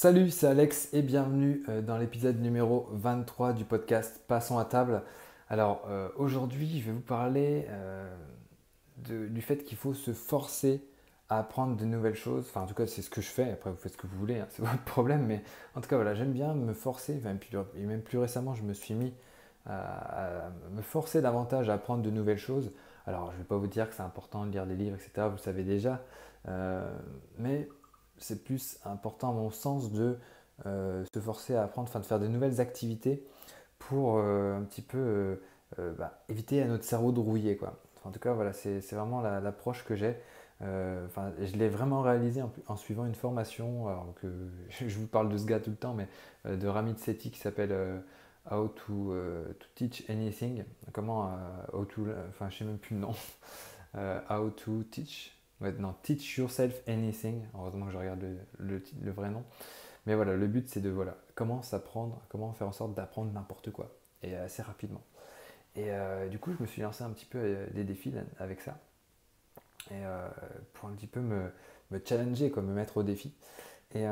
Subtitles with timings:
[0.00, 5.02] Salut, c'est Alex et bienvenue euh, dans l'épisode numéro 23 du podcast Passons à table.
[5.48, 8.08] Alors euh, aujourd'hui, je vais vous parler euh,
[9.08, 10.84] du fait qu'il faut se forcer
[11.28, 12.46] à apprendre de nouvelles choses.
[12.48, 13.50] Enfin, en tout cas, c'est ce que je fais.
[13.50, 15.26] Après, vous faites ce que vous voulez, hein, c'est votre problème.
[15.26, 15.42] Mais
[15.74, 17.20] en tout cas, voilà, j'aime bien me forcer.
[17.74, 19.12] et même plus récemment, je me suis mis
[19.66, 22.70] à, me forcer davantage à apprendre de nouvelles choses.
[23.04, 25.26] Alors, je ne vais pas vous dire que c'est important de lire des livres, etc.
[25.26, 26.04] Vous le savez déjà.
[27.36, 27.68] mais
[28.20, 30.18] c'est plus important à mon sens de
[30.66, 33.24] euh, se forcer à apprendre, enfin de faire de nouvelles activités
[33.78, 35.38] pour euh, un petit peu
[35.78, 37.56] euh, bah, éviter à notre cerveau de rouiller.
[37.56, 37.78] Quoi.
[38.04, 40.16] en tout cas, voilà, c'est vraiment l'approche que j'ai.
[40.60, 43.86] Enfin, je l'ai vraiment réalisé en, suivant une formation,
[44.20, 44.26] que
[44.70, 46.08] je vous parle de ce gars tout le temps, mais
[46.44, 48.02] de Ramit Sethi qui s'appelle
[48.50, 49.14] How to,
[49.76, 50.64] Teach Anything.
[50.92, 51.30] Comment,
[51.72, 53.14] how to, enfin, je sais même plus le nom.
[54.28, 57.42] how to Teach non, Teach Yourself Anything.
[57.54, 58.24] Heureusement que je regarde
[58.58, 59.44] le, vrai nom.
[60.06, 63.70] Mais voilà, le but c'est de voilà, comment s'apprendre, comment faire en sorte d'apprendre n'importe
[63.70, 63.90] quoi
[64.22, 65.02] et assez rapidement.
[65.76, 68.60] Et euh, du coup, je me suis lancé un petit peu euh, des défis avec
[68.60, 68.78] ça.
[69.92, 70.28] Euh,
[70.74, 71.50] pour un petit peu me,
[72.04, 73.32] challenger, me mettre au défi.
[73.94, 74.04] Et,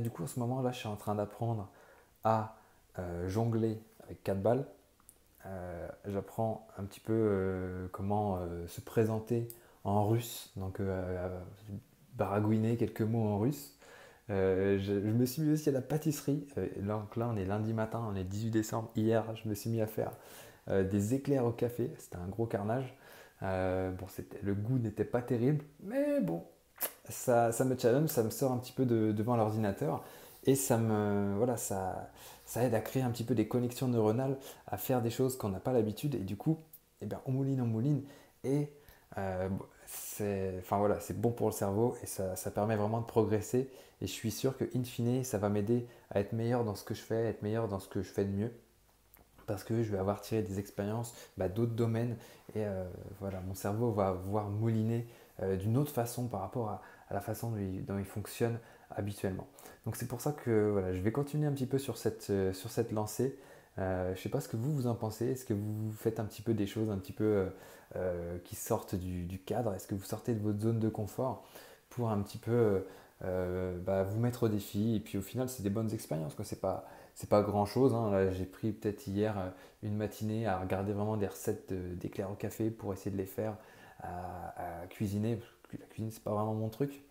[0.00, 1.68] du coup, en ce moment-là, je suis en train d'apprendre
[2.24, 2.56] à
[3.26, 4.66] jongler avec quatre balles.
[6.06, 9.46] J'apprends un petit peu comment se présenter
[9.86, 11.28] en russe, donc euh,
[12.14, 13.78] baragouiner quelques mots en russe.
[14.28, 16.44] Euh, je, me suis mis aussi à la pâtisserie.
[16.58, 18.90] Euh, là, on est lundi matin, on est 18 décembre.
[18.96, 20.10] Hier, je me suis mis à faire
[20.68, 21.92] des éclairs au café.
[21.96, 22.92] C'était un gros carnage.
[23.40, 24.06] bon,
[24.42, 26.42] le goût n'était pas terrible, mais bon,
[27.08, 30.02] ça, ça, me challenge, ça me sort un petit peu devant l'ordinateur
[30.44, 32.10] et ça me voilà, ça,
[32.44, 35.50] ça aide à créer un petit peu des connexions neuronales, à faire des choses qu'on
[35.50, 36.58] n'a pas l'habitude et du coup,
[37.00, 38.02] eh bien, on mouline, on mouline
[38.42, 38.72] et
[40.16, 43.70] c'est bon pour le cerveau et ça, permet vraiment de progresser.
[44.02, 46.84] Et je suis sûr que, in fine, ça va m'aider à être meilleur dans ce
[46.84, 48.52] que je fais, à être meilleur dans ce que je fais de mieux.
[49.46, 52.16] Parce que je vais avoir tiré des expériences bah, d'autres domaines
[52.54, 52.84] et euh,
[53.20, 55.06] voilà, mon cerveau va voir mouliner
[55.42, 58.58] euh, d'une autre façon par rapport à, la façon dont il, fonctionne
[58.90, 59.46] habituellement.
[59.84, 62.52] Donc c'est pour ça que voilà, je vais continuer un petit peu sur cette, euh,
[62.52, 63.38] sur cette lancée.
[63.76, 65.26] Je ne sais pas ce que vous vous en pensez.
[65.26, 67.48] Est-ce que vous faites un petit peu des choses un petit peu
[67.94, 69.72] euh, qui sortent du, cadre?
[69.74, 71.46] Est-ce que vous sortez de votre zone de confort
[71.88, 72.84] pour un petit peu
[73.24, 74.96] euh, bah, vous mettre au défi?
[74.96, 76.34] Et puis au final, c'est des bonnes expériences.
[76.36, 76.86] Ce n'est pas,
[77.30, 77.94] pas grand-chose.
[77.94, 78.30] Hein.
[78.32, 79.50] J'ai pris peut-être hier euh,
[79.82, 83.56] une matinée à regarder vraiment des recettes d'éclairs au café pour essayer de les faire
[84.02, 85.36] à, cuisiner.
[85.36, 87.02] Parce que la cuisine, c'est pas vraiment mon truc.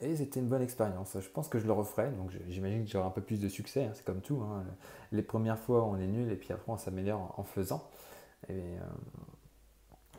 [0.00, 1.16] Et c'était une bonne expérience.
[1.18, 2.10] Je pense que je le referai.
[2.10, 3.84] Donc j'imagine que j'aurai un peu plus de succès.
[3.84, 3.92] Hein.
[3.94, 4.42] C'est comme tout.
[4.42, 4.64] Hein.
[5.10, 7.88] Les premières fois, on est nul et puis après, on s'améliore en faisant.
[8.50, 8.78] Euh,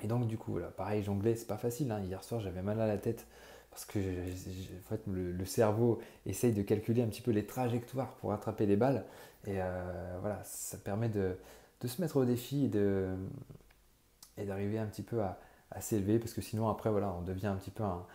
[0.01, 1.91] et, donc du coup, voilà, pareil, jongler, c'est pas facile.
[1.91, 2.01] Hein.
[2.01, 3.27] Hier soir, j'avais mal à la tête
[3.69, 8.33] parce que en fait, le, cerveau essaye de calculer un petit peu les trajectoires pour
[8.33, 9.05] attraper les balles.
[9.45, 11.37] Et euh, voilà, ça permet de,
[11.81, 15.37] de, se mettre au défi et, d'arriver un petit peu à,
[15.71, 18.05] à s'élever parce que sinon après voilà on devient un petit peu un,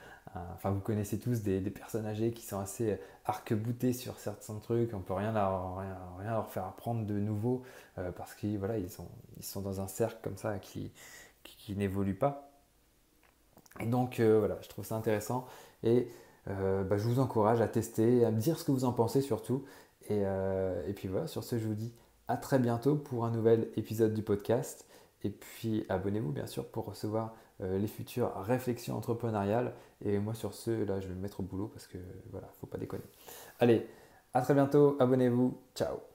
[0.55, 4.95] enfin vous connaissez tous des, des, personnes âgées qui sont assez arc-boutées sur certains trucs
[4.95, 7.63] on peut rien leur, rien, rien leur faire apprendre de nouveau
[7.99, 10.93] euh, parce qu'ils voilà ils sont ils sont dans un cercle comme ça qui
[11.45, 12.51] qui, n'évolue pas.
[13.81, 15.47] Et donc euh, voilà je trouve ça intéressant
[15.83, 16.09] et
[16.49, 19.21] euh, bah, je vous encourage à tester à me dire ce que vous en pensez
[19.21, 19.65] surtout.
[20.09, 21.93] Et, et puis voilà sur ce je vous dis
[22.29, 24.87] à très bientôt pour un nouvel épisode du podcast.
[25.25, 29.75] Et puis abonnez-vous bien sûr pour recevoir euh, les futures réflexions entrepreneuriales.
[30.05, 31.99] Et moi sur ce, là je vais me mettre au boulot parce que
[32.31, 33.05] voilà, faut pas déconner.
[33.61, 33.87] Allez,
[34.35, 36.12] à très bientôt, abonnez-vous, ciao